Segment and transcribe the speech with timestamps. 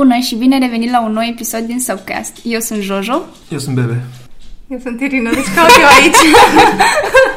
[0.00, 2.36] Bună și bine revenit la un nou episod din Subcast.
[2.42, 3.22] Eu sunt Jojo.
[3.48, 4.04] Eu sunt Bebe.
[4.68, 6.36] Eu sunt Irina, deci caut eu aici.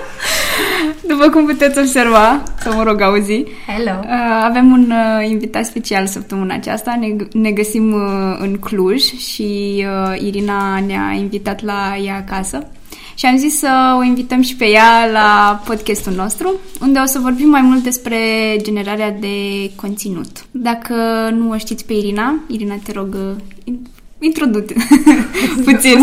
[1.12, 4.00] După cum puteți observa, sau mă rog auzi, Hello.
[4.04, 6.98] uh, avem un uh, invitat special săptămâna aceasta.
[7.00, 12.68] Ne, ne găsim uh, în Cluj și uh, Irina ne-a invitat la ea acasă.
[13.16, 17.20] Și am zis să o invităm și pe ea la podcastul nostru, unde o să
[17.20, 18.18] vorbim mai mult despre
[18.62, 19.36] generarea de
[19.76, 20.46] conținut.
[20.52, 20.96] Dacă
[21.34, 23.18] nu o știți pe Irina, Irina, te rog,
[23.66, 23.74] uh,
[24.20, 24.74] introdu-te
[25.66, 26.00] puțin.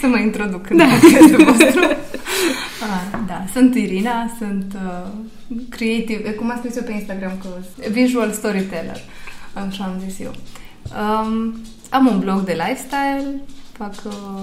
[0.00, 0.84] să mă introduc în da.
[0.84, 1.80] podcastul vostru.
[2.80, 7.48] Ah, da, sunt Irina, sunt uh, creative, cum am scris eu pe Instagram, că
[7.90, 9.00] visual storyteller,
[9.52, 10.32] așa am zis eu.
[11.00, 11.54] Um,
[11.90, 13.40] am un blog de lifestyle,
[13.72, 14.40] fac uh,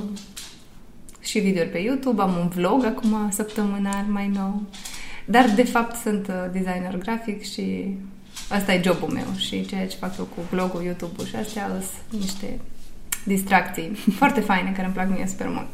[1.26, 4.62] și videouri pe YouTube, am un vlog acum săptămânal mai nou,
[5.26, 7.88] dar de fapt sunt uh, designer grafic și
[8.50, 12.22] asta e jobul meu și ceea ce fac eu cu blogul, YouTube-ul și astea sunt
[12.22, 12.60] niște
[13.24, 15.68] distracții foarte faine care îmi plac mie super mult.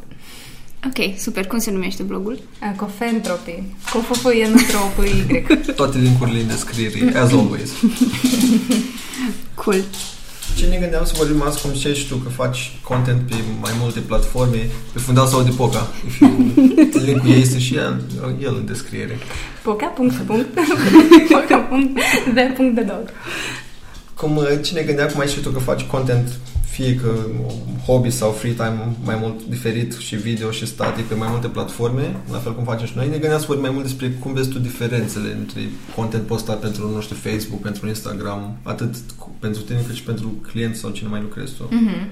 [0.86, 1.48] Ok, super.
[1.48, 2.40] Cum se numește blogul?
[2.76, 3.64] Cofentropy.
[3.92, 5.46] Cofofăie într-o cu Y.
[5.76, 7.72] Toate linkurile în descriere, as always.
[9.64, 9.84] cool.
[10.56, 13.72] Ce ne gândeam să vorbim azi, cum știi și tu, că faci content pe mai
[13.80, 15.88] multe platforme, pe Fundal sau de Poca.
[17.06, 18.02] Linkul ei este și el,
[18.42, 19.18] el în descriere.
[19.64, 20.48] Poca, punct, punct,
[21.36, 22.00] poca, punct,
[22.34, 23.10] de punct de dog.
[24.14, 26.40] Cum, ce ne gândeam, cum ai și tu, că faci content
[26.72, 27.26] fie că
[27.86, 32.16] hobby sau free time mai mult diferit și video și static pe mai multe platforme,
[32.32, 34.50] la fel cum facem și noi, ne gândeam să vorbim mai mult despre cum vezi
[34.50, 35.62] tu diferențele între
[35.96, 38.96] content postat pentru, nu știu, Facebook, pentru Instagram, atât
[39.40, 41.64] pentru tine cât și pentru clienți sau cine mai lucrezi tu.
[41.64, 42.08] Mm-hmm.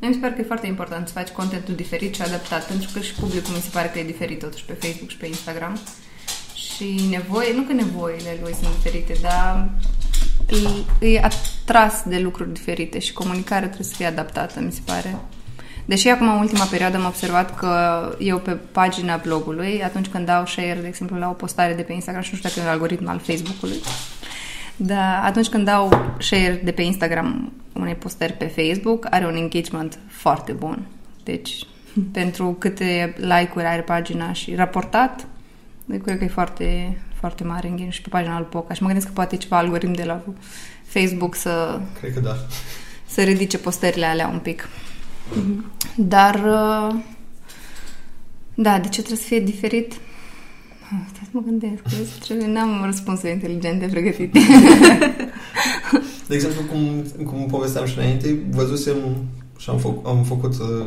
[0.00, 3.00] Mi se pare că e foarte important să faci contentul diferit și adaptat, pentru că
[3.00, 5.78] și publicul mi se pare că e diferit totuși pe Facebook și pe Instagram.
[6.54, 9.70] Și nevoie, nu că nevoile lui sunt diferite, dar
[11.00, 15.16] e, e atras de lucruri diferite și comunicarea trebuie să fie adaptată, mi se pare.
[15.84, 20.46] Deși acum, în ultima perioadă, am observat că eu pe pagina blogului, atunci când dau
[20.46, 22.74] share, de exemplu, la o postare de pe Instagram, și nu știu dacă e un
[22.74, 23.80] algoritm al Facebook-ului,
[24.76, 29.98] dar atunci când dau share de pe Instagram unei postări pe Facebook, are un engagement
[30.08, 30.86] foarte bun.
[31.24, 31.64] Deci,
[32.12, 35.26] pentru câte like-uri are pagina și raportat,
[36.02, 39.06] cred că e foarte, foarte mare engagement și pe pagina lui Poca și mă gândesc
[39.06, 40.22] că poate ceva algoritm de la
[40.86, 41.80] Facebook să...
[42.00, 42.36] Cred că da.
[43.06, 44.68] Să ridice postările alea un pic.
[44.68, 45.94] Mm-hmm.
[45.96, 46.34] Dar...
[46.34, 46.94] Uh,
[48.58, 49.92] da, de ce trebuie să fie diferit?
[50.82, 51.82] Ah, stai să mă gândesc.
[52.20, 54.38] Trebuie, n-am răspunsuri inteligente pregătite.
[56.28, 58.96] de exemplu, cum, cum povesteam și înainte, văzusem
[59.58, 60.86] și am, făc, am făcut uh,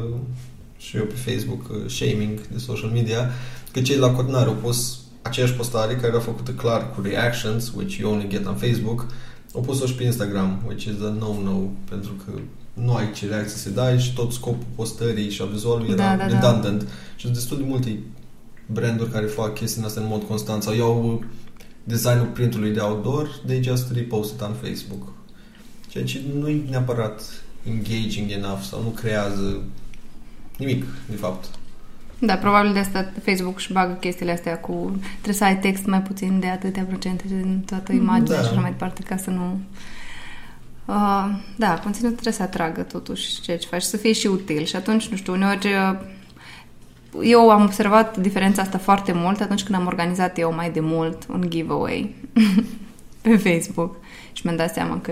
[0.78, 3.30] și eu pe Facebook uh, shaming de social media,
[3.72, 7.98] că cei la Cotnar au pus aceeași postare care era făcută clar cu reactions, which
[7.98, 9.06] you only get on Facebook,
[9.54, 11.58] au pus-o și pe Instagram, which is a no-no,
[11.90, 12.32] pentru că
[12.74, 16.16] nu ai ce reacție să dai și tot scopul postării și a vizualului era da,
[16.16, 16.84] da, redundant.
[16.84, 16.90] Da.
[17.16, 18.00] Și sunt destul de multe
[18.66, 21.24] branduri care fac chestii astea în mod constant sau iau
[21.84, 25.14] designul printului de outdoor, they just repost it on Facebook.
[25.88, 27.22] Ceea ce nu e neapărat
[27.64, 29.62] engaging enough sau nu creează
[30.58, 31.59] nimic, de fapt.
[32.20, 36.02] Da, probabil de asta Facebook își bagă chestiile astea cu trebuie să ai text mai
[36.02, 38.44] puțin de atâtea procente din toată imaginea da.
[38.44, 39.60] și așa mai departe ca să nu...
[40.86, 44.76] Uh, da, conținutul trebuie să atragă totuși ceea ce faci, să fie și util și
[44.76, 46.00] atunci, nu știu, uneori uh,
[47.22, 51.26] eu am observat diferența asta foarte mult atunci când am organizat eu mai de mult
[51.30, 52.16] un giveaway
[53.22, 53.96] pe Facebook
[54.32, 55.12] și mi-am dat seama că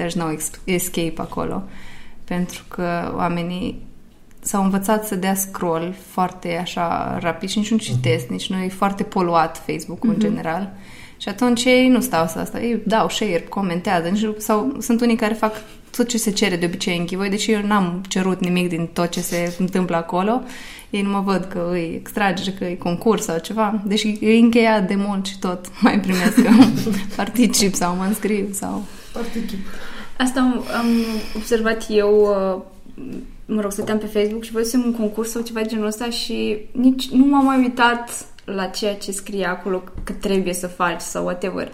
[0.00, 0.24] there's no
[0.64, 1.62] escape acolo
[2.24, 3.82] pentru că oamenii
[4.44, 8.28] s-au învățat să dea scroll foarte așa rapid și nici nu citesc, uh-huh.
[8.28, 10.12] nici nu e foarte poluat Facebook-ul uh-huh.
[10.12, 10.28] în mhm.
[10.28, 10.72] general.
[11.16, 15.16] Și atunci ei nu stau să asta, ei dau share, comentează, nici, sau sunt unii
[15.16, 15.54] care fac
[15.96, 19.10] tot ce se cere de obicei în giveaway, deși eu n-am cerut nimic din tot
[19.10, 20.42] ce se întâmplă acolo.
[20.90, 24.86] Ei nu mă văd că îi extrage, că e concurs sau ceva, deși e încheiat
[24.86, 26.50] de mult și tot mai primesc că
[27.16, 28.84] particip sau mă înscriu sau...
[29.12, 29.58] Particip.
[30.18, 30.86] Asta am, am
[31.36, 32.62] observat eu uh,
[33.46, 36.58] mă rog, stăteam pe Facebook și văzusem un concurs sau ceva de genul ăsta și
[36.72, 41.24] nici nu m-am mai uitat la ceea ce scrie acolo că trebuie să faci sau
[41.24, 41.72] whatever.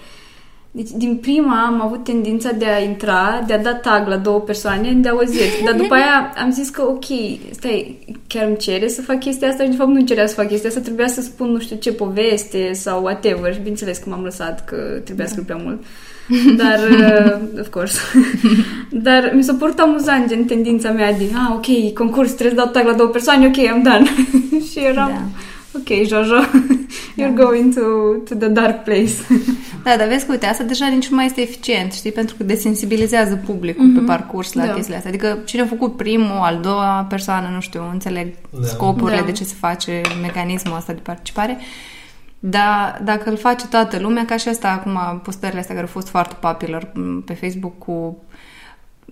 [0.72, 4.40] Deci, din prima am avut tendința de a intra, de a da tag la două
[4.40, 5.64] persoane, de auzit.
[5.64, 7.04] Dar după aia am zis că, ok,
[7.50, 10.48] stai, chiar îmi cere să fac chestia asta și de fapt nu cerea să fac
[10.48, 13.52] chestia asta, trebuia să spun nu știu ce poveste sau whatever.
[13.52, 15.84] Și bineînțeles că m-am lăsat că trebuia să scriu prea mult.
[16.56, 17.98] Dar, uh, of course.
[19.06, 22.72] Dar mi s-a părut amuzant, gen tendința mea de, ah, ok, concurs, trebuie să dau
[22.72, 24.10] tag la două persoane, ok, am done.
[24.70, 25.78] și eram, da.
[25.78, 26.40] ok, Jojo,
[27.18, 27.42] you're da.
[27.44, 27.80] going to,
[28.28, 29.12] to the dark place.
[29.84, 32.12] Da, dar vezi că, uite, asta deja nici nu mai este eficient, știi?
[32.12, 33.98] Pentru că desensibilizează publicul mm-hmm.
[33.98, 34.72] pe parcurs la da.
[34.72, 35.10] chestiile astea.
[35.10, 38.66] Adică cine a făcut primul, al doua persoană, nu știu, înțeleg da.
[38.66, 39.26] scopurile da.
[39.26, 41.58] de ce se face, mecanismul ăsta de participare.
[42.40, 46.08] Dar dacă îl face toată lumea, ca și asta acum, postările astea care au fost
[46.08, 46.92] foarte popular
[47.24, 48.22] pe Facebook cu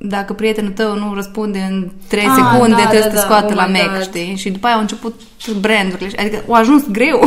[0.01, 3.21] dacă prietenul tău nu răspunde în 3 ah, secunde, da, trebuie da, să te da,
[3.21, 4.03] scoată da, la Mac, God.
[4.03, 4.37] știi?
[4.37, 5.21] Și după aia au început
[5.61, 7.21] brandurile, adică au ajuns greu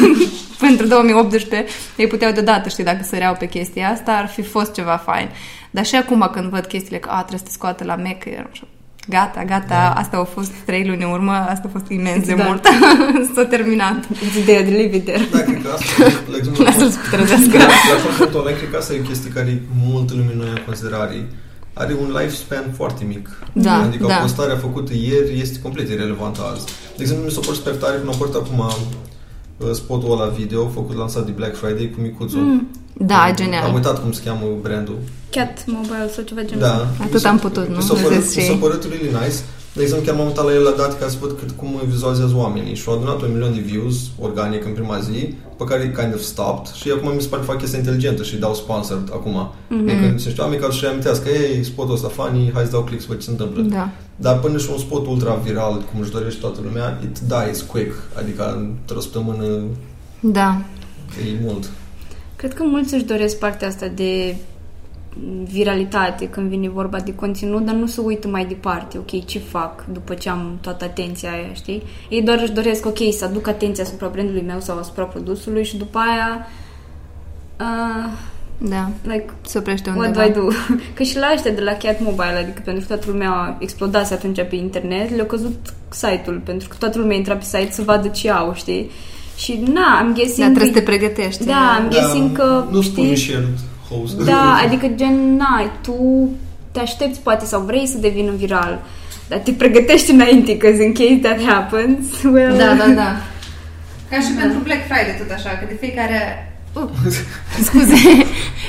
[0.66, 1.64] pentru 2018,
[1.96, 5.28] ei puteau deodată, știi, dacă săreau pe chestia asta, ar fi fost ceva fain.
[5.70, 8.48] Dar și acum când văd chestiile că a, trebuie să te scoată la Mac, eram
[8.52, 8.66] așa,
[9.08, 9.90] Gata, gata, da.
[9.90, 12.44] asta au fost trei luni în urmă, asta a fost imens de da.
[12.44, 12.66] mult.
[13.34, 14.06] S-a terminat.
[14.06, 15.28] It's dead, leave it there.
[15.32, 17.56] Da, cred că asta, la exemplu, Lasă-l să trezească.
[17.56, 21.26] La, la cred că asta e o chestie care multă lume nu ia în considerare
[21.74, 23.42] are un lifespan foarte mic.
[23.52, 24.14] Da, adică da.
[24.14, 26.64] postarea făcută ieri este complet irrelevantă azi.
[26.96, 30.68] De exemplu, mi s-a părut super tare când am părut acum uh, spotul ăla video
[30.68, 32.40] făcut lansat de Black Friday cu micuțul.
[32.40, 32.68] Mm.
[32.96, 33.64] Da, genial.
[33.64, 34.98] Am uitat cum se cheamă brandul.
[35.30, 36.86] Cat Mobile sau ceva genul Da.
[37.04, 37.76] Atât am putut, nu?
[37.76, 39.38] Mi s-a părut, mi s-a părut really nice.
[39.72, 42.34] De exemplu, chiar m-am uitat la el la dat ca să văd cât, cum vizualizează
[42.36, 46.14] oamenii și au adunat un milion de views organic în prima zi, pe care kind
[46.14, 49.50] of stopped și acum mi se pare că fac chestia inteligentă și dau sponsored acum.
[49.52, 49.90] Mm-hmm.
[49.90, 53.00] Adică sunt niște oameni care și amintească, ei, spotul ăsta funny, hai să dau click
[53.00, 53.62] să văd ce se întâmplă.
[53.62, 53.90] Da.
[54.16, 57.94] Dar până și un spot ultra viral, cum își dorește toată lumea, it dies quick,
[58.18, 59.44] adică într-o săptămână
[60.20, 60.62] da.
[61.26, 61.70] e mult.
[62.36, 64.36] Cred că mulți își doresc partea asta de
[65.44, 69.84] viralitate când vine vorba de conținut, dar nu se uită mai departe, ok, ce fac
[69.92, 71.82] după ce am toată atenția aia, știi?
[72.08, 75.76] Ei doar își doresc, ok, să aduc atenția asupra brandului meu sau asupra produsului și
[75.76, 76.46] după aia
[77.60, 78.12] uh,
[78.58, 80.20] da, like, se oprește undeva.
[80.20, 80.48] What do I do?
[80.94, 84.42] Că și la ăștia de la Cat Mobile, adică pentru că toată lumea explodase atunci
[84.48, 88.30] pe internet, le-a căzut site-ul, pentru că toată lumea intra pe site să vadă ce
[88.30, 88.90] au, știi?
[89.36, 90.46] Și na, am guessing...
[90.46, 91.44] Da, trebuie să te pregătești.
[91.44, 93.16] Da, am guessing da, că, nu știi...
[93.16, 93.48] și el
[93.88, 94.16] host.
[94.16, 96.28] Da, adică gen, na, tu
[96.72, 98.82] te aștepți poate sau vrei să devină viral,
[99.28, 102.56] dar te pregătești înainte, că in case that happens, well...
[102.56, 103.16] Da, da, da.
[104.10, 104.40] Ca și da.
[104.40, 106.52] pentru Black Friday, tot așa, că de fiecare...
[106.72, 106.88] Uh,
[107.66, 108.26] scuze,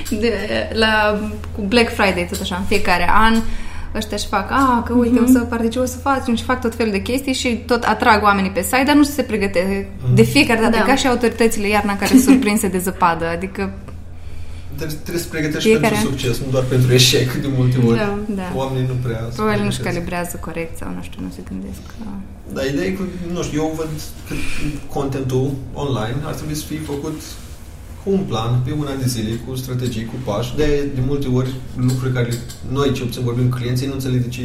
[0.21, 0.33] de,
[0.73, 1.19] la,
[1.55, 3.33] cu Black Friday, tot așa, în fiecare an,
[3.95, 5.27] ăștia își fac, a, că uite, mm-hmm.
[5.27, 8.23] o să particip, o să fac, și fac tot felul de chestii și tot atrag
[8.23, 9.67] oamenii pe site, dar nu se pregătesc.
[9.67, 10.13] Mm-hmm.
[10.13, 10.83] De fiecare dată, da.
[10.83, 13.73] ca și autoritățile iarna care sunt surprinse de zăpadă, adică
[14.75, 15.93] trebuie, trebuie să pregătești Fiecare...
[15.93, 17.97] pentru succes, nu doar pentru eșec de multe ori.
[17.97, 18.47] Da, da.
[18.55, 21.93] Oamenii nu prea Probabil nu-și calibrează corect sau nu știu, nu se gândesc că...
[22.53, 23.03] Da, ideea e că,
[23.33, 23.89] nu știu, eu văd
[24.27, 24.33] că
[24.97, 27.21] contentul online ar trebui să fie făcut
[28.05, 30.55] cu un plan, pe una de zile, cu strategii, cu pași.
[30.55, 32.29] De, de multe ori lucruri care
[32.71, 34.41] noi, ce obțin vorbim cu clienții, nu înțeleg de ce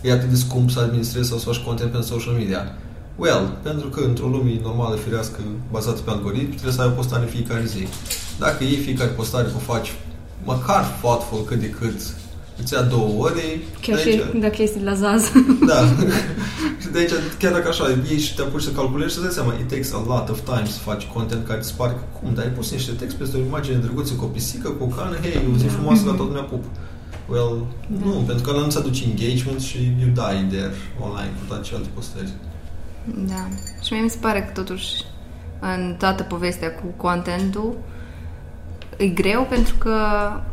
[0.00, 2.62] e atât de scump să administrezi sau să faci content pentru social media.
[3.16, 5.40] Well, pentru că într-o lume normală, firească,
[5.70, 7.86] bazată pe algoritmi, trebuie să ai o postare fiecare zi.
[8.38, 9.92] Dacă iei fiecare postare o faci
[10.44, 12.00] măcar thoughtful cât de cât,
[12.62, 13.46] îți ia două ore.
[13.80, 15.22] Chiar și aici, dacă este la zaz.
[15.66, 15.78] Da.
[16.80, 19.32] și de aici, chiar dacă așa, iei și te apuci să calculezi și să dai
[19.32, 22.34] seama, it takes a lot of time să faci content care îți pare că cum,
[22.34, 25.16] dar ai pus niște text peste o imagine drăguță cu o pisică, cu o cană,
[25.22, 25.72] hei, o zi da.
[25.72, 26.64] frumoasă la toată lumea pup.
[27.30, 28.04] Well, da.
[28.04, 31.90] nu, pentru că ăla nu-ți aduce engagement și you die there online cu toate celelalte
[31.94, 32.32] postări.
[33.04, 33.48] Da.
[33.84, 34.88] Și mie mi se pare că totuși
[35.60, 37.76] în toată povestea cu contentul
[38.98, 39.96] e greu pentru că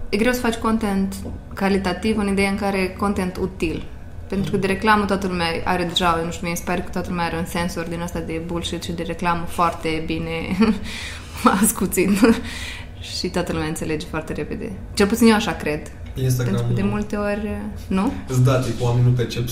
[0.09, 1.15] e greu să faci content
[1.53, 3.86] calitativ în ideea în care content util.
[4.27, 7.25] Pentru că de reclamă toată lumea are deja, nu știu, mie sper că toată lumea
[7.25, 10.57] are un sensor din asta de bullshit și de reclamă foarte bine
[11.61, 12.09] ascuțit.
[13.18, 14.71] și toată lumea înțelege foarte repede.
[14.94, 15.92] Cel puțin eu așa cred.
[16.14, 17.49] Instagram, Pentru că de multe ori,
[17.87, 18.14] nu?
[18.28, 19.44] Îți da, tipo, oamenii nu percep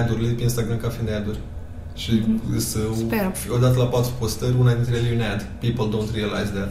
[0.00, 1.38] ad-urile pe Instagram ca fiind ad-uri.
[1.94, 2.56] Și mm-hmm.
[2.56, 3.32] să, Sper.
[3.50, 5.46] odată la patru postări, una dintre ele e un ad.
[5.60, 6.70] People don't realize that.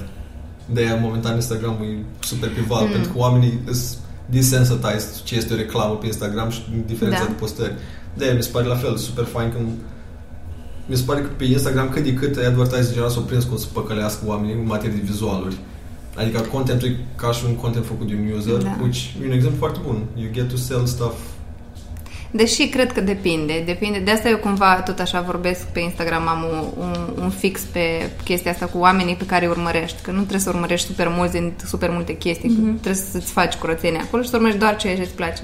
[0.74, 2.92] De aia, momentan, Instagram e super privat, mm.
[2.92, 3.98] pentru că oamenii sunt
[4.30, 7.26] desensitized ce este o reclamă pe Instagram și diferența da.
[7.26, 7.76] de postări.
[8.14, 9.68] De aia mi se pare la fel, super fain când
[10.86, 13.68] mi se pare că pe Instagram cât de cât advertising general s-au prins cum să
[13.74, 15.58] păcălească oamenii în materie de vizualuri.
[16.16, 18.78] Adică contentul e ca și un content făcut de un user, da.
[18.82, 20.04] which e un exemplu foarte bun.
[20.16, 21.18] You get to sell stuff
[22.32, 24.00] Deși cred că depinde, depinde.
[24.00, 28.10] De asta eu cumva tot așa vorbesc pe Instagram, am un, un, un fix pe
[28.24, 30.02] chestia asta cu oamenii pe care îi urmărești.
[30.02, 32.82] Că nu trebuie să urmărești super mulți din super multe chestii, mm-hmm.
[32.82, 35.42] trebuie să-ți faci curățenia acolo și să urmărești doar ceea ce îți place.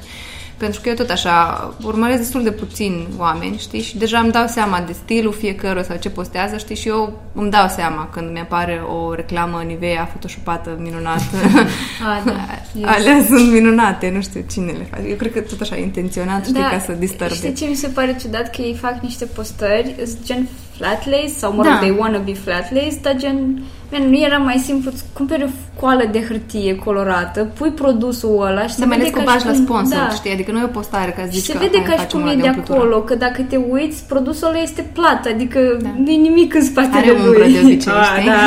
[0.57, 4.47] Pentru că eu tot așa urmăresc destul de puțin oameni, știi, și deja îmi dau
[4.47, 8.39] seama de stilul fiecăruia sau ce postează, știi, și eu îmi dau seama când mi
[8.39, 11.35] apare o reclamă Nivea photoshopată minunată.
[12.09, 12.33] A, da.
[12.77, 12.87] Yes.
[12.87, 15.07] Alea sunt minunate, nu știu cine le face.
[15.07, 17.33] Eu cred că tot așa intenționat, știi, da, ca să disturbe.
[17.33, 18.55] Știi ce mi se pare ciudat?
[18.55, 20.47] Că ei fac niște postări, gen
[20.77, 21.77] flat lace, sau mă rog, da.
[21.77, 25.47] they wanna be flat lace, dar gen Man, nu era mai simplu, îți cumperi o
[25.79, 29.31] coală de hârtie colorată, pui produsul ăla și se Da, mai vede ales că ca
[29.31, 30.09] bagi și la cum- sponsor, da.
[30.09, 30.31] știi?
[30.31, 31.97] Adică nu e o postare ca să Și zici se că vede hai, ca și
[31.97, 32.77] facem cum una e de de umplutură.
[32.77, 35.89] acolo, că dacă te uiți, produsul ăla este plat, adică Da.
[36.03, 37.19] nu e nimic în spatele Are lui.
[37.27, 38.27] umbră de obicei, Ah, știi?
[38.29, 38.43] da.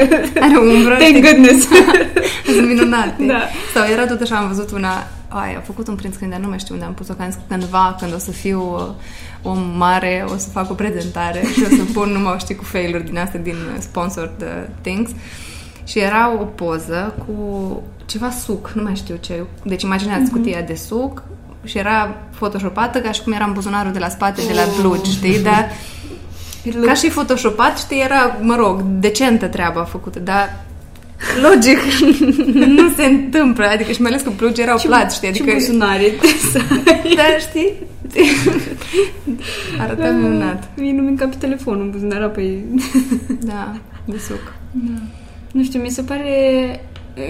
[0.44, 1.68] Are umbră, Thank goodness.
[2.54, 3.24] sunt minunate.
[3.26, 3.40] Da.
[3.74, 6.48] Sau era tot așa, am văzut una, ai, a făcut un print screen, dar nu
[6.48, 8.88] mai știu unde am pus-o, că am zis că cândva, când o să fiu uh,
[9.42, 13.04] om mare, o să fac o prezentare și o să pun numai, știi, cu failuri
[13.04, 15.10] din astea, din sponsored uh, things.
[15.84, 19.44] Și era o poză cu ceva suc, nu mai știu ce.
[19.64, 21.22] Deci imagineați cutia de suc
[21.64, 25.10] și era photoshopată ca și cum era în buzunarul de la spate de la blugi,
[25.10, 25.42] știi?
[25.42, 25.70] Dar
[26.86, 30.64] ca și photoshopat, știi, era, mă rog, decentă treaba făcută, dar
[31.42, 31.78] logic
[32.54, 35.56] nu se întâmplă, adică și mai ales că blugi erau plați, știi, Ce adică...
[35.56, 36.12] buzunare
[36.50, 36.60] să
[37.16, 37.72] Da, știi?
[39.80, 40.70] Arăta minunat.
[40.76, 42.64] Mie nu mi pe telefonul în buzunar, apoi...
[43.50, 44.54] Da, de suc.
[45.52, 46.30] Nu știu, mi se pare...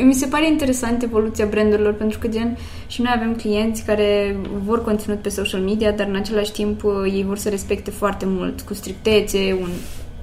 [0.04, 4.84] Mi se pare interesant evoluția brandurilor pentru că, gen, și noi avem clienți care vor
[4.84, 8.60] conținut pe social media, dar în același timp uh, ei vor să respecte foarte mult,
[8.60, 9.68] cu strictețe, un,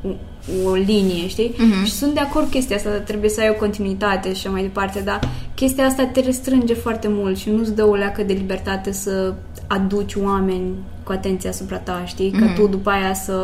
[0.07, 1.55] o, o linie, știi?
[1.57, 1.83] Mhm.
[1.86, 4.62] Și sunt de acord cu chestia asta, trebuie să ai o continuitate și așa mai
[4.62, 5.19] departe, dar
[5.55, 9.33] chestia asta te restrânge foarte mult și nu-ți dă o leacă de libertate să
[9.67, 12.31] aduci oameni cu atenție asupra ta, știi?
[12.31, 12.55] Ca Mhm.
[12.55, 13.36] tu după aia să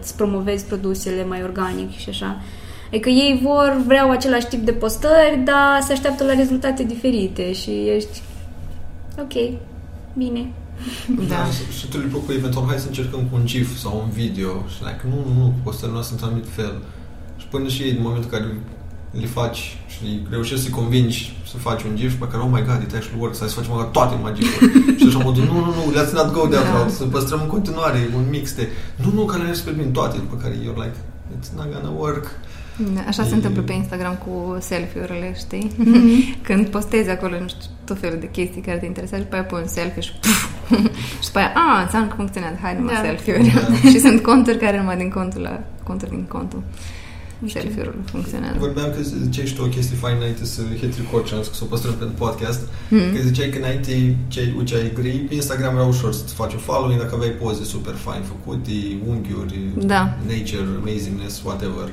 [0.00, 2.40] îți promovezi produsele mai organic și așa.
[2.88, 7.70] Adică ei vor, vreau același tip de postări, dar se așteaptă la rezultate diferite și
[7.70, 8.22] ești
[9.20, 9.58] ok,
[10.16, 10.46] bine.
[11.28, 11.44] Da.
[11.78, 14.50] Și tu le propui eventual, hai să încercăm cu un GIF sau un video.
[14.72, 16.74] Și like, nu, nu, nu, postările noastre sunt anumit fel.
[17.36, 18.50] Și până și ei, în momentul în care
[19.20, 19.60] le faci
[19.94, 23.20] și reușești să-i convingi să faci un GIF, pe care, oh my god, it actually
[23.20, 24.72] works, hai să facem măcar toate numai GIF-uri.
[25.00, 26.72] și așa modul, nu, nu, nu, let's not go that Da.
[26.76, 28.68] route, să păstrăm în continuare un mix de,
[29.02, 30.96] nu, nu, că le super bine toate, după care you're like,
[31.36, 32.26] it's not gonna work.
[32.94, 35.70] Da, Așa se E- întâmplă pe Instagram cu selfie-urile, știi?
[36.46, 39.48] Când postezi acolo, nu știu, tot felul de chestii care te interesează și după aia
[39.50, 40.46] pui un selfie și puf,
[41.22, 43.00] și după aia, a, înseamnă că funcționează, hai numai Da.
[43.00, 43.52] selfie-uri.
[43.54, 43.88] Da.
[43.92, 46.62] și sunt conturi care numai din contul la conturi din contul.
[47.38, 47.60] Nu știu.
[47.60, 48.56] Selfie-ul funcționează.
[48.58, 51.48] Vorbeam că ziceai și tu o chestie faină înainte să hit record și am zis
[51.48, 52.60] că să o păstrăm pentru podcast.
[52.88, 53.12] Mm.
[53.14, 56.58] Că ziceai că înainte ce, ce ai gri, pe Instagram era ușor să-ți faci un
[56.58, 58.70] following dacă aveai poze super fain făcute,
[59.08, 59.58] unghiuri,
[59.92, 60.16] Da.
[60.26, 61.86] nature, amazingness, whatever.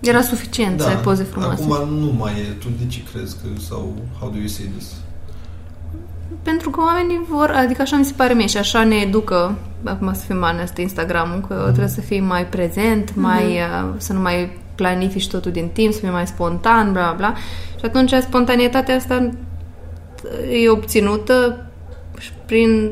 [0.00, 1.64] Era suficient să ai poze frumoase.
[1.68, 1.74] Da.
[1.74, 2.52] Acum nu mai e.
[2.58, 4.88] Tu de ce crezi că, sau how do you see this?
[6.42, 10.14] Pentru că oamenii vor, adică așa mi se pare mie și așa ne educă, acum
[10.14, 14.50] să fim honest, Instagram-ul, că trebuie să fii mai prezent, mai, uh, să nu mai
[14.74, 17.34] planifici totul din timp, să fii mai spontan, bla bla.
[17.78, 19.30] Și atunci spontanitatea asta
[20.50, 21.66] e obținută
[22.18, 22.90] și prin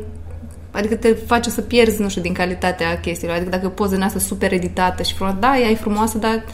[0.77, 3.37] Adică te face să pierzi, nu știu, din calitatea chestiilor.
[3.37, 6.19] Adică dacă e o poză în asta super editată și frumoasă, da, ea e frumoasă,
[6.19, 6.45] dar sunt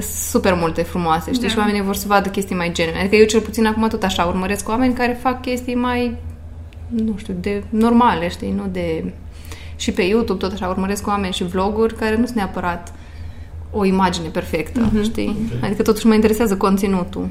[0.00, 1.46] super multe frumoase, știi?
[1.46, 1.52] Da.
[1.52, 3.00] Și oamenii vor să vadă chestii mai genuine.
[3.00, 6.16] Adică eu cel puțin acum tot așa urmăresc oameni care fac chestii mai,
[6.88, 8.50] nu știu, de normale, știi?
[8.56, 9.12] Nu de...
[9.76, 12.92] Și pe YouTube tot așa urmăresc oameni și vloguri care nu sunt neapărat
[13.72, 15.02] o imagine perfectă, Mhm.
[15.02, 15.36] știi?
[15.54, 15.64] Ok.
[15.64, 17.28] Adică totuși mă interesează conținutul.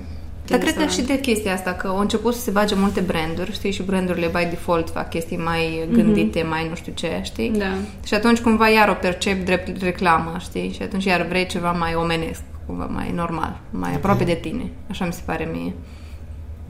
[0.48, 1.08] Dar cred că Interesant.
[1.10, 4.28] și de chestia asta, că au început să se bage multe branduri, știi, și brandurile
[4.28, 7.50] by default fac chestii mai gândite, mai nu știu ce, știi?
[7.58, 7.66] Da.
[8.06, 10.72] Și atunci cumva iar o percep drept reclamă, știi?
[10.76, 14.72] Și atunci iar vrei ceva mai omenesc, cumva mai normal, mai aproape de tine.
[14.90, 15.74] Așa mi se pare mie.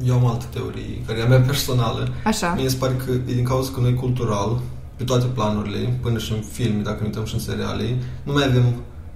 [0.05, 2.07] Eu am altă teorie, care e a mea personală.
[2.23, 2.53] Așa.
[2.57, 4.59] Mie se pare că e din cauza că noi cultural,
[4.95, 7.83] pe toate planurile, până și în filme, dacă ne uităm și în seriale,
[8.23, 8.63] nu mai avem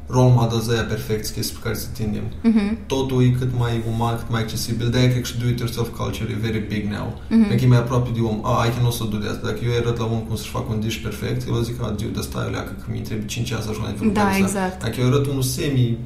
[0.07, 2.23] role models aia perfecți, chestii pe care să tindem.
[2.43, 2.77] Mhm.
[2.85, 4.89] Totul e cât mai uman, cât mai accesibil.
[4.89, 7.07] De-aia cred că și do-it-yourself culture e very big now.
[7.29, 7.39] Mhm.
[7.47, 8.39] Pentru că e mai aproape de om.
[8.45, 9.43] Ah, I can also do that.
[9.43, 11.89] Dacă eu arăt la om cum să-și facă un dish perfect, el o zic, ah,
[11.97, 14.25] dude, ăsta e o leacă, că mi trebuie 5 ani să ajung la nivelul Da,
[14.27, 14.37] ăsta.
[14.37, 14.81] exact.
[14.83, 15.97] Dacă eu arăt unul semi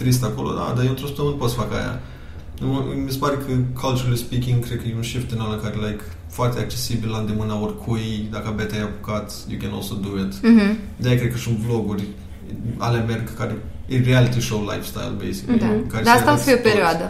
[0.00, 1.94] trist acolo, da, dar eu într-o săptămână pot să fac aia.
[2.62, 3.50] Nu- Mi se pare că,
[3.84, 6.02] culturally speaking, cred că e un shift în ăla care, like,
[6.36, 10.32] foarte accesibil la îndemâna oricui, dacă abia te-ai apucat, you can also do it.
[10.52, 10.68] Mhm.
[11.02, 12.04] De-aia cred că și în vloguri
[12.86, 13.54] ale merg care
[13.94, 15.58] e reality show lifestyle, basically.
[15.64, 15.66] Da.
[15.66, 16.74] în care Dar se asta o să fie o arăți toți.
[16.74, 17.04] perioadă.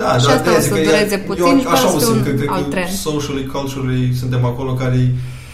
[0.00, 1.88] Da, Și da, asta de-aia o zic să că dureze e- puțin eu și așa
[1.90, 2.90] după o aia simt, un că cred alt că trend.
[3.08, 4.98] socially, culturally suntem acolo care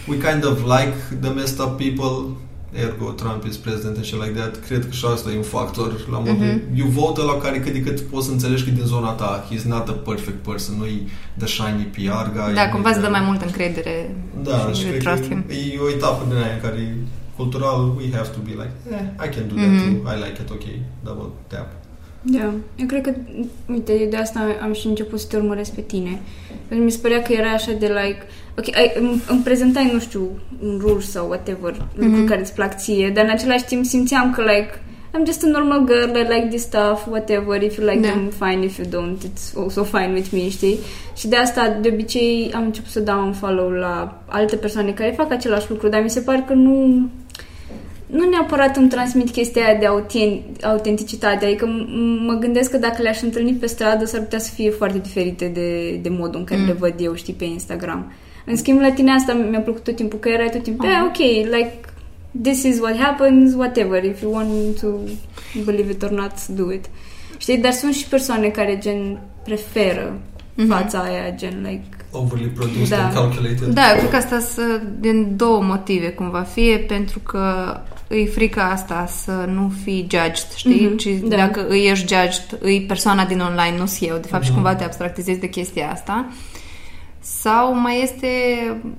[0.09, 2.13] we kind of like the messed up people
[2.73, 6.07] ergo Trump is president and shit like that cred că și asta e un factor
[6.11, 6.61] la modul Mhm.
[6.77, 9.45] you vote la care cât de cât poți să înțelegi că e din zona ta
[9.51, 11.01] he's not a perfect person nu e
[11.37, 14.79] the shiny PR guy Da, cumva îți dă nu e- mai multă încredere da, și
[14.79, 15.43] și you cred trust că him.
[15.73, 16.97] e o etapă din aia în care
[17.35, 19.83] cultural we have to be like eh, I can do that Mhm.
[20.03, 20.65] too I like it, ok
[21.03, 21.67] double tap
[22.21, 23.13] Da, eu cred că,
[23.71, 26.21] uite, eu de asta am și început să te urmăresc pe tine.
[26.47, 28.21] Pentru că mi se părea că era așa de like,
[28.57, 30.29] ok, ai, îmi, îmi prezentai, nu știu,
[30.63, 31.95] un ruj sau whatever, mm-hmm.
[31.95, 34.81] lucruri care îți plac ție, dar în același timp simțeam că, like,
[35.13, 38.07] I'm just a normal girl, I like this stuff, whatever, if you like Da.
[38.07, 40.77] them, fine, if you don't, it's also fine with me, știi?
[41.15, 45.13] Și de asta, de obicei, am început să dau un follow la alte persoane care
[45.17, 47.07] fac același lucru, dar mi se pare că nu
[48.11, 51.85] nu neapărat îmi transmit chestia aia de autent, autenticitate, adică m-
[52.25, 55.91] mă gândesc că dacă le-aș întâlni pe stradă s-ar putea să fie foarte diferite de,
[56.01, 56.67] de modul în care Mm.
[56.67, 58.11] le văd eu, știi, pe Instagram.
[58.45, 60.91] În schimb, la tine asta mi-a plăcut tot timpul, că erai tot timpul, Ah.
[60.91, 61.17] yeah, ok,
[61.55, 61.79] like,
[62.41, 64.87] this is what happens, whatever, if you want to
[65.65, 66.85] believe it or not, do it.
[67.37, 70.19] Știi, dar sunt și persoane care, gen, preferă
[70.55, 70.67] Mhm.
[70.67, 73.03] fața aia, gen, like, Overly produced Da.
[73.05, 73.67] and calculated.
[73.73, 76.41] Da, eu cred că asta sunt din două motive, cumva.
[76.41, 77.77] Fie pentru că
[78.07, 80.85] îi frica asta să nu fii judged, știi?
[80.87, 81.35] Mhm, Ci da.
[81.35, 84.59] dacă îi ești judged, îi persoana din online, nu eu, de fapt, și Mhm.
[84.61, 86.25] cumva te abstractizezi de chestia asta.
[87.19, 88.27] Sau mai este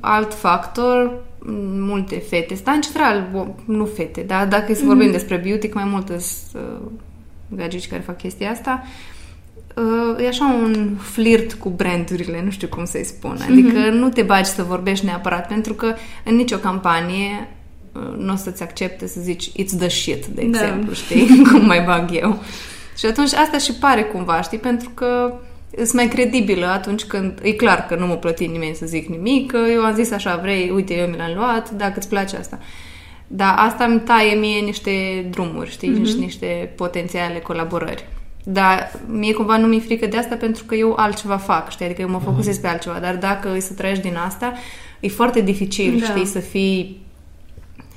[0.01, 1.05] alt factor,
[1.39, 5.37] m, multe fete, dar în general, bo- nu fete, dar dacă e să vorbim despre
[5.37, 6.91] beauty, că mai mult sunt uh,
[7.57, 8.83] gagici care fac chestia asta,
[9.77, 13.39] uh, e așa un flirt cu brandurile, nu știu cum să-i spun.
[13.51, 17.49] Adică nu te bagi să vorbești neapărat, pentru că în nicio campanie
[17.93, 20.59] uh, nu o să-ți accepte să zici it's the shit, de Da.
[20.59, 21.27] exemplu, știi?
[21.51, 22.43] cum mai bag eu.
[22.99, 24.59] Și atunci asta și pare cumva, știi?
[24.59, 25.35] Pentru că
[25.77, 29.51] sunt mai credibilă atunci când e clar că nu mă plăti nimeni să zic nimic,
[29.51, 32.59] că eu am zis așa, vrei, uite, eu mi l-am luat, dacă îți place asta.
[33.27, 36.09] Dar asta îmi taie mie niște drumuri, știi, mm-hmm.
[36.09, 38.07] și niște potențiale colaborări.
[38.45, 42.01] Dar mie cumva nu mi-e frică de asta pentru că eu altceva fac, știi, adică
[42.01, 44.53] eu mă focusez pe altceva, dar dacă e să trăiești din asta,
[45.01, 46.07] e foarte dificil, Da.
[46.07, 47.01] știi, să fii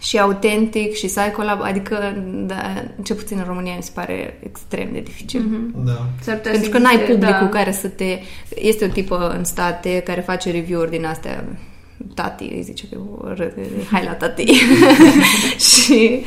[0.02, 4.40] și autentic și să ai colab, adică, da, ce puțin în România mi se pare
[4.44, 5.42] extrem de dificil.
[5.42, 5.86] Mm-hmm.
[5.86, 6.06] Da.
[6.22, 7.58] s-ar putea Pentru să că n-ai existe, publicul da.
[7.58, 8.20] care să te...
[8.56, 11.46] Este o tipă în state care face review-uri din astea
[12.13, 12.97] tati, îi zice că
[13.27, 14.45] râde, hai la tati.
[15.69, 16.25] și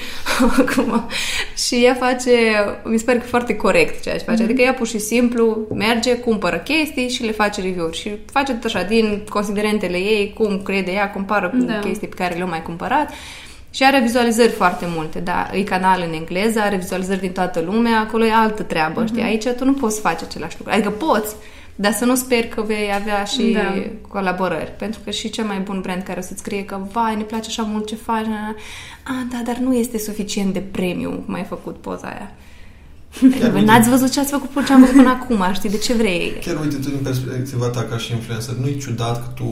[0.59, 1.09] acum,
[1.67, 2.31] și ea face,
[2.85, 4.43] mi se pare că foarte corect ceea ce face.
[4.43, 7.97] Adică ea pur și simplu merge, cumpără chestii și le face review-uri.
[7.99, 11.79] Și face tot așa, din considerentele ei, cum crede ea, compară cu Da.
[11.79, 13.13] chestii pe care le-au mai cumpărat.
[13.71, 18.01] Și are vizualizări foarte multe, da, e canal în engleză, are vizualizări din toată lumea,
[18.01, 19.23] acolo e altă treabă, știi?
[19.23, 20.73] Aici tu nu poți face același lucru.
[20.75, 21.35] Adică poți,
[21.81, 23.75] dar să nu speri că vei avea și Da.
[24.09, 24.73] colaborări.
[24.79, 27.49] Pentru că și cel mai bun brand care o să-ți scrie că, vai, ne place
[27.49, 28.55] așa mult ce faci, na, na.
[29.05, 32.33] a, da, dar nu este suficient de premium cum ai făcut poza aia.
[33.25, 35.71] Adică, uite- N-ați văzut ce ați făcut, ce am făcut până acum, știi?
[35.71, 36.33] De ce vrei?
[36.45, 39.45] Chiar uite tu din perspectiva ta ca și influencer, nu e ciudat că tu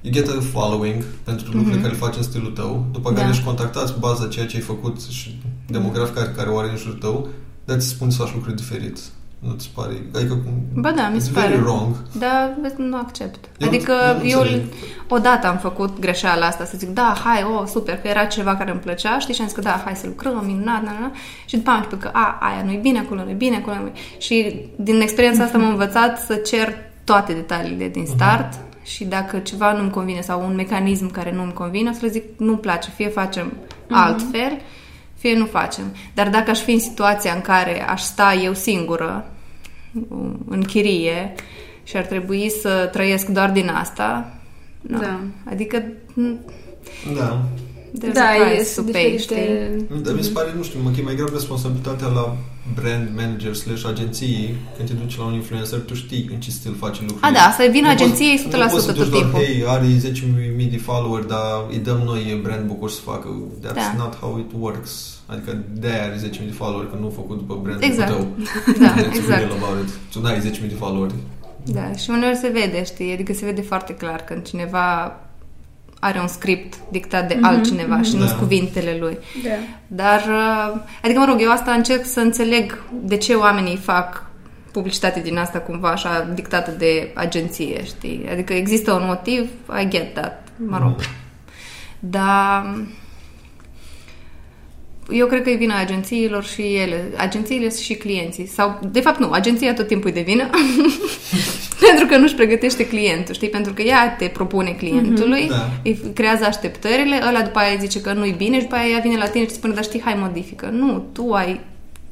[0.00, 3.30] you get a following pentru lucrurile care le faci în stilul tău, după care Mhm.
[3.30, 3.34] Da.
[3.36, 6.76] ești contactați pe baza ceea ce ai făcut și demograf care, care o are în
[6.76, 7.28] jurul tău,
[7.64, 8.98] dar ți spun să faci lucruri diferit.
[9.40, 9.92] Nu ți pare?
[10.14, 10.52] Adică cum...
[10.82, 11.60] Ba da, mi it's se very pare.
[11.62, 11.94] wrong.
[12.18, 13.38] Da, vezi, nu accept.
[13.44, 14.62] Eu nu- adică eu nu eu, înțeleg.
[15.08, 18.70] odată am făcut greșeala asta, să zic, da, hai, oh, super, că era ceva care
[18.70, 21.12] îmi plăcea, știi, și am zis că da, hai să lucrăm, minunat, na, na, na.
[21.44, 24.60] Și după am început că, a, aia nu-i bine, acolo nu-i bine, acolo nu Și
[24.76, 26.74] din experiența asta m-am învățat să cer
[27.04, 28.52] toate detaliile din start
[28.84, 32.24] și dacă ceva nu-mi convine sau un mecanism care nu-mi convine, o să le zic,
[32.36, 33.52] nu-mi place, fie facem
[33.90, 34.52] altfel,
[35.20, 35.84] fie nu facem.
[36.14, 39.30] Dar dacă aș fi în situația în care aș sta eu singură
[40.48, 41.34] în chirie
[41.82, 44.34] și ar trebui să trăiesc doar din asta,
[44.80, 44.98] nu.
[44.98, 45.20] Da.
[45.50, 45.82] Adică
[46.14, 46.38] m,
[47.16, 47.42] Da.
[47.98, 49.36] there's Da, a price e to pay, știi?
[49.36, 49.84] diferite...
[50.02, 52.36] Dar mi se pare, nu știu, mă, că e mai grav responsabilitatea la
[52.74, 56.74] brand manager slash agenții când te duci la un influencer, tu știi în ce stil
[56.78, 57.28] face lucrurile.
[57.28, 59.22] A, da, asta e vina Nu poți- agenției 100% nu poți să duci tot doar,
[59.22, 59.40] timpul.
[59.40, 63.28] Hei, are 10.000 de follower, dar îi dăm noi brand book să facă.
[63.66, 63.94] That's Da.
[63.96, 65.18] not how it works.
[65.26, 68.10] Adică de-aia are 10.000 de follower, că nu a făcut după brand Exact.
[68.10, 68.26] tău.
[68.84, 69.40] Da, Let's be exact.
[69.40, 69.92] real about it.
[70.12, 71.10] Tu n-ai 10.000 de follower.
[71.64, 73.12] Da, și uneori se vede, știi?
[73.12, 75.16] Adică se vede foarte clar când cineva
[76.00, 78.32] are un script dictat de altcineva și nu Da.
[78.34, 79.18] cuvintele lui.
[79.44, 79.50] Da.
[79.86, 84.24] Dar, uh, adică, mă rog, eu asta încerc să înțeleg de ce oamenii fac
[84.72, 88.26] publicitate din asta cumva așa dictată de agenție, știi?
[88.32, 89.48] Adică există un motiv,
[89.82, 90.94] I get that, mă rog.
[91.98, 92.74] Dar
[95.12, 97.12] eu cred că e vina agențiilor și ele.
[97.16, 98.46] Agențiile și clienții.
[98.46, 99.30] Sau, de fapt, nu.
[99.30, 100.50] Agenția tot timpul e de vină.
[101.88, 103.48] pentru că nu-și pregătește clientul, știi?
[103.48, 105.70] Pentru că ea te propune clientului, Da.
[105.84, 109.16] îi creează așteptările, ăla după aia zice că nu-i bine și după aia ea vine
[109.16, 110.66] la tine și îți spune, dar știi, hai modifică.
[110.72, 111.60] Nu, tu ai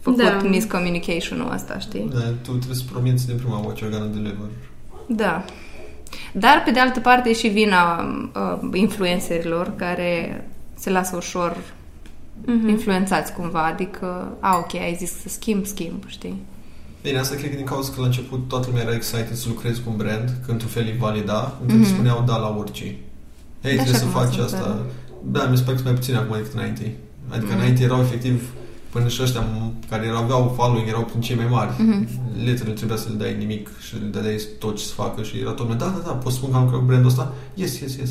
[0.01, 0.41] făcut Da.
[0.49, 2.11] miscommunication-ul ăsta, știi?
[2.13, 4.49] Da, tu trebuie să promiți din prima what you're gonna deliver.
[5.07, 5.45] Da.
[6.33, 8.01] Dar, pe de altă parte, e și vina
[8.35, 10.45] uh, influencerilor care
[10.79, 11.57] se lasă ușor
[12.47, 12.69] Mhm.
[12.69, 16.35] influențați cumva, adică, a, ok, ai zis să schimb, schimb, știi?
[17.03, 19.81] Bine, asta cred că din cauza că la început toată lumea era excited să lucrezi
[19.83, 21.85] cu un brand, că într-un fel îi valida, încât Mhm.
[21.85, 21.89] mm-hmm.
[21.95, 22.85] spuneau da la orice.
[22.85, 22.97] Hei,
[23.77, 24.59] Da, trebuie așa să cum faci sunt, asta.
[24.61, 25.39] da.
[25.39, 26.95] Da, mi se pare că sunt mai puțin acum decât înainte.
[27.29, 27.57] Adică Mhm.
[27.57, 28.43] înainte erau efectiv
[28.91, 29.43] până și ăștia
[29.91, 31.71] care aveau following erau prin cei mai mari.
[31.73, 32.03] Mm-hmm.
[32.45, 35.51] Literally trebuia să le dai nimic și le dai tot ce să facă și era
[35.51, 37.33] tot da, da, da, poți spun că am lucrat cu brandul ăsta?
[37.55, 38.11] Yes, yes, yes.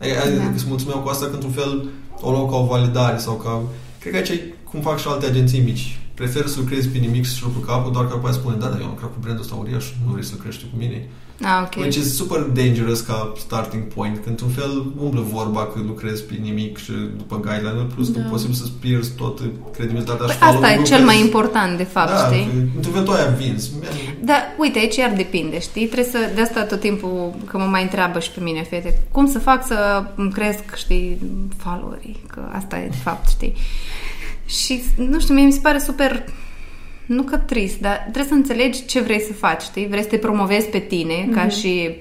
[0.00, 0.50] Adică da.
[0.54, 1.88] îți mulțumeau cu asta că într-un fel
[2.20, 3.62] o luau ca o validare sau ca...
[4.00, 5.98] Cred că aici e cum fac și alte agenții mici.
[6.14, 8.76] Prefer să lucrezi pe nimic și să cu capul, doar că apoi spune, da, da,
[8.78, 11.08] eu am lucrat cu brandul ăsta uriaș, nu vrei să crești cu mine.
[11.42, 11.82] Ah, ok.
[11.82, 16.34] Which is super dangerous ca starting point, când un fel umblă vorba că lucrezi pe
[16.42, 18.20] nimic și după guideline plus da.
[18.20, 19.40] că posibil să-ți pierzi tot
[19.72, 22.48] credibilitatea păi Asta e cel mai important, de fapt, da, știi?
[22.76, 23.70] Într-un fel tu aia vinzi.
[24.20, 25.86] Da, uite, aici iar depinde, știi?
[25.86, 29.30] Trebuie să, de asta tot timpul, că mă mai întreabă și pe mine, fete, cum
[29.30, 31.18] să fac să cresc, știi,
[31.56, 33.54] followerii, că asta e de fapt, știi?
[34.46, 36.24] Și, nu știu, mie mi se pare super
[37.06, 39.86] nu că trist, dar trebuie să înțelegi ce vrei să faci, știi?
[39.86, 41.34] Vrei să te promovezi pe tine, mm-hmm.
[41.34, 41.50] ca mhm.
[41.50, 41.96] și,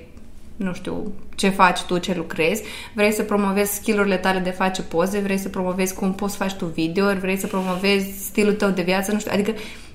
[0.55, 2.63] nu știu, ce faci tu, ce lucrezi,
[2.93, 6.53] vrei să promovezi skillurile tale de face poze, vrei să promovezi cum poți să faci
[6.53, 9.53] tu video vrei să promovezi stilul tău de viață, nu știu, adică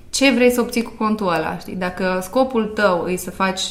[0.09, 1.75] ce vrei să obții cu contul ăla, știi?
[1.75, 3.61] Dacă scopul tău e să faci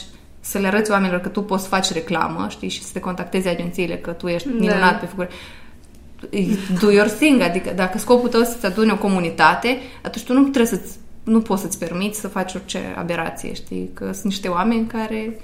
[0.40, 3.48] să le arăți oamenilor că tu poți să faci reclamă, știi, și să te contactezi
[3.48, 4.54] agențiile că tu ești da.
[4.58, 4.96] minunat da.
[4.96, 5.28] pe figură,
[6.80, 10.66] do your thing, adică dacă scopul tău să-ți adune o comunitate, atunci tu nu trebuie
[10.66, 13.90] să-ți nu poți să-ți permiți să faci orice aberație, știi?
[13.94, 15.40] Că sunt niște oameni care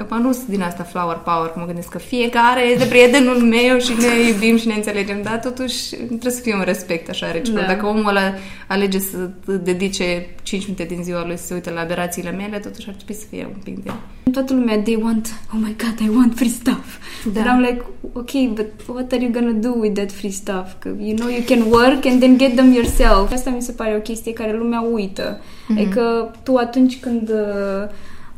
[0.00, 3.78] Acum nu sunt din asta flower power, că mă gândesc că fiecare este prietenul meu
[3.78, 7.66] și ne iubim și ne înțelegem, dar totuși trebuie să fie un respect așa reciproc.
[7.66, 7.72] Da.
[7.72, 8.34] Dacă omul ăla
[8.66, 9.30] alege să
[9.62, 13.14] dedice 5 minute din ziua lui să se uite la aberațiile mele, totuși ar trebui
[13.14, 13.90] să fie un pic de...
[14.32, 16.98] Toată lumea, they want, oh my god, I want free stuff.
[17.32, 17.40] Da.
[17.40, 20.72] And I'm like, okay, but what are you gonna do with that free stuff?
[20.78, 23.32] Că, you know, you can work and then get them yourself.
[23.32, 25.40] Asta mi se pare o chestie care lumea uită.
[25.40, 25.78] Mm-hmm.
[25.78, 27.88] Adică tu atunci când uh,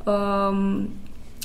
[0.05, 0.89] um,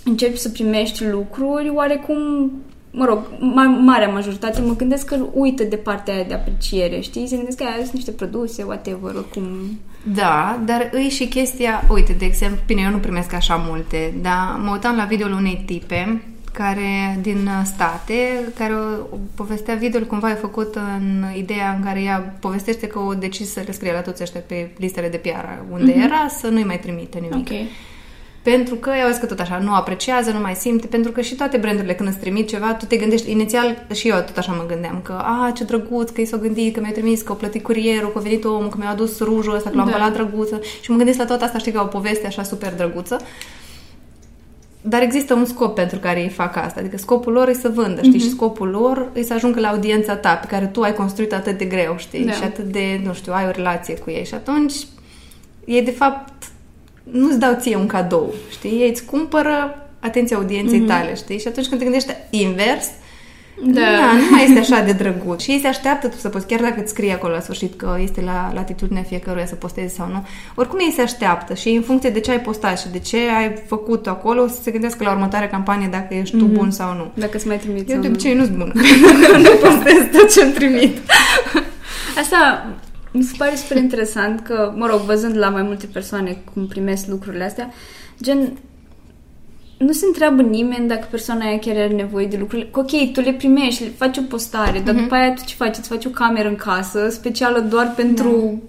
[0.07, 2.51] începi să primești lucruri, oarecum
[2.91, 7.27] mă rog, ma- marea majoritate mă gândesc că uită de partea aia de apreciere, știi?
[7.27, 9.43] Se gândesc că aia sunt niște produse, whatever, oricum...
[10.15, 14.59] Da, dar îi și chestia, uite, de exemplu, bine, eu nu primesc așa multe, dar
[14.63, 16.21] mă uitam la videoul unei tipe
[16.53, 18.13] care din state,
[18.57, 23.13] care o, povestea video cumva e făcut în ideea în care ea povestește că o
[23.13, 26.03] decis să le scrie la toți ăștia pe listele de PR unde mm-hmm.
[26.03, 27.47] era să nu-i mai trimite nimic.
[27.47, 27.67] Okay.
[28.53, 31.57] Pentru că, eu că tot așa, nu apreciază, nu mai simte, pentru că și toate
[31.57, 34.99] brandurile când îți trimit ceva, tu te gândești, inițial și eu tot așa mă gândeam,
[35.03, 38.11] că a, ce drăguț, că i s-o gândit, că mi-a trimis, că o plătit curierul,
[38.11, 40.09] că a venit omul, că mi-a adus rujul ăsta, că l-am da.
[40.13, 43.21] drăguță și mă gândesc la tot asta, știi, ca o poveste așa super drăguță.
[44.81, 46.79] Dar există un scop pentru care ei fac asta.
[46.79, 48.19] Adică scopul lor e să vândă, știi?
[48.19, 48.23] Mm-hmm.
[48.23, 51.57] Și scopul lor e să ajungă la audiența ta, pe care tu ai construit atât
[51.57, 52.25] de greu, știi?
[52.25, 52.31] Da.
[52.31, 54.25] Și atât de, nu știu, ai o relație cu ei.
[54.25, 54.73] Și atunci,
[55.65, 56.55] ei de fapt
[57.11, 58.81] nu-ți dau ție un cadou, știi?
[58.81, 60.87] Ei îți cumpără atenția audienței mm-hmm.
[60.87, 61.39] tale, știi?
[61.39, 62.87] Și atunci când te gândești invers,
[63.63, 63.81] da.
[63.81, 65.41] da, nu mai este așa de drăguț.
[65.41, 67.97] Și ei se așteaptă tu să poți, chiar dacă îți scrie acolo la sfârșit că
[68.01, 72.09] este la latitudinea fiecăruia să postezi sau nu, oricum ei se așteaptă și în funcție
[72.09, 75.11] de ce ai postat și de ce ai făcut acolo, o să se gândească la
[75.11, 76.39] următoarea campanie dacă ești mm-hmm.
[76.39, 76.53] tu mhm.
[76.53, 77.11] bun sau nu.
[77.13, 78.71] Dacă îți mai trimit Eu de obicei nu sunt bună.
[79.45, 80.97] nu postez tot ce-mi trimit.
[82.17, 82.67] Asta
[83.17, 87.07] mi se pare super interesant că, mă rog, văzând la mai multe persoane cum primesc
[87.07, 87.71] lucrurile astea,
[88.21, 88.57] gen,
[89.77, 92.69] nu se întreabă nimeni dacă persoana aia chiar are nevoie de lucrurile.
[92.73, 94.97] Ok, tu le primești, le faci o postare, dar mm-hmm.
[94.97, 95.77] după aia tu ce faci?
[95.77, 98.61] Îți faci o cameră în casă specială doar pentru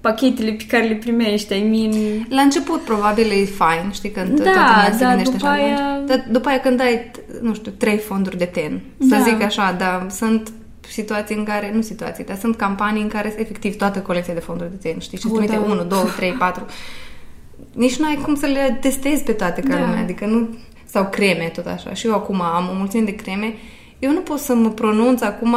[0.00, 0.08] da.
[0.10, 1.54] pachetele pe care le primești.
[1.58, 2.26] I mean...
[2.28, 5.62] La început probabil e fain, știi, când da, toată lumea se da, gândește după așa.
[5.62, 6.00] Aia...
[6.06, 7.10] Dar după aia când ai,
[7.40, 9.16] nu știu, trei fonduri de ten, da.
[9.16, 10.52] să zic așa, dar sunt
[10.90, 14.70] situații în care, nu situații, dar sunt campanii în care efectiv toată colecția de fonduri
[14.70, 16.66] de ten, știi, și îți trimite 1, 2, 3, 4.
[17.72, 19.80] Nici nu ai cum să le testezi pe toate ca da.
[19.80, 20.48] lumea, adică nu...
[20.88, 21.94] Sau creme, tot așa.
[21.94, 23.54] Și eu acum am o mulțime de creme.
[23.98, 25.56] Eu nu pot să mă pronunț acum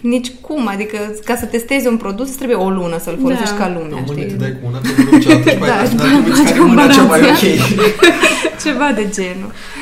[0.00, 3.64] nici cum, adică ca să testezi un produs trebuie o lună să-l folosești da.
[3.64, 4.24] ca lumea, știi?
[4.24, 7.42] te dai cu una, te cu cealaltă și mai da, care mâna cea mai ok.
[8.64, 9.52] Ceva de genul.
[9.52, 9.77] Da,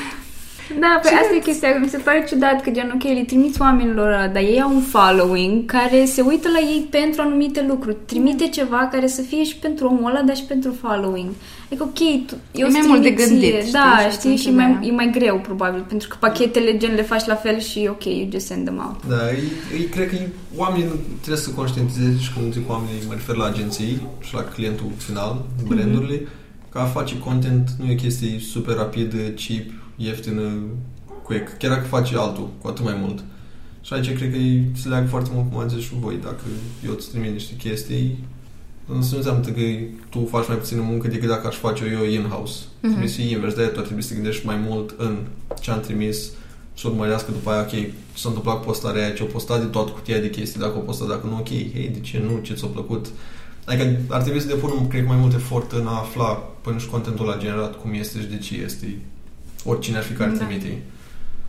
[1.02, 1.78] pe asta e chestia.
[1.80, 4.80] Mi se pare ciudat că, gen, ok, le trimiți oamenilor ăla, dar ei au un
[4.80, 7.96] following care se uită la ei pentru anumite lucruri.
[8.06, 8.50] Trimite mm.
[8.50, 11.30] ceva care să fie și pentru omul ăla, dar și pentru following.
[11.66, 14.90] Adică, ok, tu, eu e mai mult de gândit, știi, Da, știi, și mai, e
[14.90, 18.46] mai greu, probabil, pentru că pachetele, gen, le faci la fel și, ok, you just
[18.46, 19.06] send them out.
[19.08, 19.42] Da, ei,
[19.78, 20.16] ei cred că
[20.56, 20.86] oamenii
[21.20, 25.44] trebuie să conștientizeze și când zic oamenii, mă refer la agenții și la clientul final,
[25.66, 26.68] brandurile, mm-hmm.
[26.68, 29.64] că a face content nu e o chestie super rapidă, cheap,
[29.96, 30.42] ieftină,
[31.22, 31.56] quick.
[31.58, 33.24] Chiar dacă faci altul, cu atât mai mult.
[33.80, 34.38] Și aici cred că
[34.78, 36.18] se leagă foarte mult, cum ați zis și voi.
[36.22, 36.42] Dacă
[36.86, 38.24] eu îți trimit niște chestii,
[38.86, 39.60] nu înseamnă că
[40.08, 42.60] tu faci mai puțină muncă decât dacă aș face eu in-house.
[42.64, 42.80] Mm-hmm.
[42.80, 45.16] Trebuie să fie invers, de-aia tu ar trebui să te gândești mai mult în
[45.60, 46.30] ce am trimis,
[46.74, 49.66] să urmărească după aia, ok, ce s-a întâmplat cu postarea aia, ce o postat de
[49.66, 52.54] toată cutia de chestii, dacă o postat, dacă nu, ok, hei, de ce nu, ce
[52.54, 53.06] ți-a plăcut.
[53.64, 56.28] Adică ar trebui să depun, cred mai mult efort în a afla
[56.60, 58.98] până și contentul la generat, cum este și de ce este,
[59.66, 60.44] oricine ar fi care Da.
[60.44, 60.78] trimite.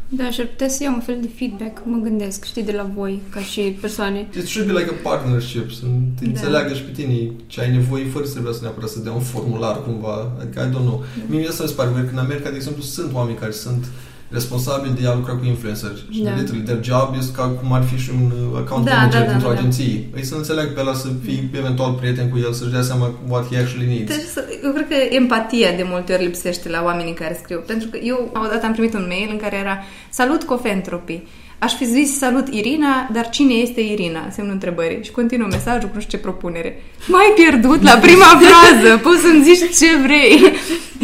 [0.09, 2.89] Da, și ar putea să iau un fel de feedback, mă gândesc, știi, de la
[2.95, 4.27] voi, ca și persoane.
[4.37, 5.81] It should be like a partnership, să
[6.19, 6.29] te Da.
[6.29, 9.19] înțeleagă și pe tine ce ai nevoie, fără să trebuie să neapărat să dea un
[9.21, 10.31] formular cumva.
[10.39, 11.03] Adică, I don't know.
[11.17, 11.23] Da.
[11.35, 13.85] Mie asta mi se pare weird, că în America, de exemplu, sunt oameni care sunt
[14.29, 15.91] responsabili de a lucra cu influencer.
[16.11, 16.29] Și Da.
[16.37, 19.25] literally, their job is ca cum ar fi și un uh, account Da, manager da,
[19.25, 19.59] da, dintr-o da, da.
[19.59, 20.03] agenție.
[20.15, 23.45] Îi să înțeleg pe ăla să fii eventual prieten cu el, să-și dea seama what
[23.51, 24.15] he actually needs.
[24.15, 27.63] Deci, să- eu cred că empatia de multe ori lipsește la oamenii care scriu.
[27.65, 31.27] Pentru că eu odată am primit un mail în care era Salut Cofentropii.
[31.59, 34.29] Aș fi zis salut Irina, dar cine este Irina?
[34.31, 35.03] Semnul întrebării.
[35.03, 36.83] Și continuă mesajul cu nu știu ce propunere.
[37.07, 38.97] M-ai pierdut la prima frază.
[38.97, 40.39] Poți să-mi zici ce vrei.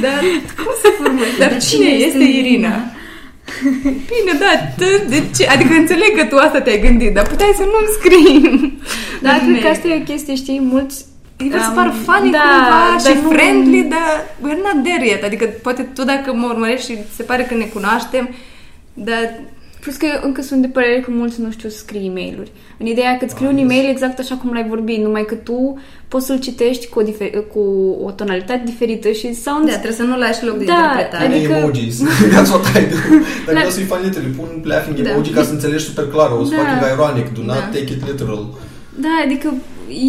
[0.02, 0.20] Dar
[0.58, 1.38] cum să formulezi?
[1.40, 2.76] Dar cine este Irina?
[3.84, 4.52] Bine, da,
[4.86, 5.48] t- de ce?
[5.48, 8.78] Adică înțeleg că tu asta te-ai gândit, dar puteai să nu-mi scrii.
[9.22, 9.76] Dar un cred că mail.
[9.76, 11.06] asta e o chestie, știi, mulți...
[11.38, 14.84] E vreau să Um, par funny da, cumva dar și nu- friendly, dar we're not
[14.84, 15.24] there yet.
[15.24, 18.30] Adică poate tu dacă mă urmărești și se pare că ne cunoaștem,
[18.94, 19.40] dar
[19.84, 22.48] Plus că eu încă sunt de părere că mulți nu știu să scrie e mail
[22.80, 23.70] În ideea că îți scrii Ah, un yes.
[23.70, 27.44] e-mail exact așa cum l-ai vorbit, numai că tu poți să-l citești cu o, difer-
[27.54, 27.60] cu
[28.08, 29.66] o tonalitate diferită și sound...
[29.66, 31.24] da, trebuie să nu lași loc de Da, interpretare.
[31.26, 31.96] Pune Adică- emojis.
[32.36, 32.98] That's what I do.
[33.46, 35.10] Dacă La- vreau să-i fac literally, pun laughing Da.
[35.10, 36.30] emoji ca să înțelegi super clar.
[36.40, 36.58] O să Da.
[36.58, 37.28] fucking ironic.
[37.38, 37.66] Do not Da.
[37.78, 38.44] take it literal.
[39.06, 39.48] Da, adică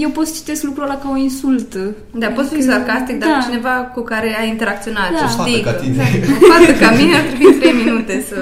[0.03, 1.83] eu pot să citesc lucrul ăla ca o insultă.
[2.23, 3.45] Da, poți fi sarcastic, dar Da.
[3.47, 5.17] cineva cu care ai interacționat Da.
[5.17, 5.95] și O fată știi ca că- tine.
[5.97, 8.39] Da, o fată ca mine ar trebui 3 minute să,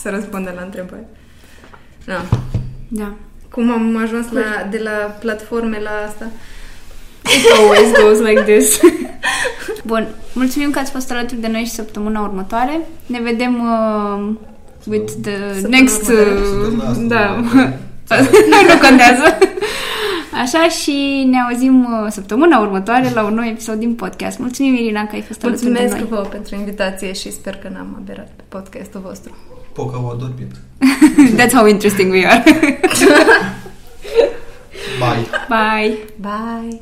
[0.00, 1.04] să răspundă la întrebări.
[2.04, 2.24] Da.
[2.88, 3.12] Da.
[3.50, 6.26] Cum am ajuns la, de la platforme la asta?
[7.36, 8.80] It always goes like this.
[9.90, 12.80] Bun, mulțumim că ați fost alături de noi și săptămâna următoare.
[13.06, 14.34] Ne vedem uh,
[14.86, 16.08] with the Săptămâna next...
[16.08, 16.30] următoare.
[16.30, 17.40] Uh, Săptămâna asta, da.
[18.06, 18.16] da.
[18.72, 19.38] nu contează.
[20.42, 24.38] Așa și ne auzim uh, săptămâna următoare la un nou episod din podcast.
[24.38, 26.08] Mulțumim, Irina, că ai fost alături de Mulțumesc noi.
[26.10, 29.36] vouă pentru invitație și sper că n-am aberat pe podcastul vostru.
[29.72, 30.50] Poca o adormit.
[31.40, 32.42] That's how interesting we are.
[35.00, 35.26] Bye.
[35.48, 35.98] Bye!
[36.20, 36.80] Bye!